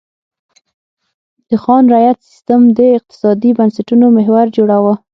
د 1.49 1.51
خان 1.63 1.83
رعیت 1.93 2.19
سیستم 2.29 2.61
د 2.77 2.79
اقتصادي 2.97 3.51
بنسټونو 3.57 4.05
محور 4.17 4.45
جوړاوه. 4.57 4.93